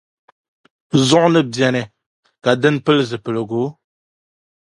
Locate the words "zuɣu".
1.07-1.27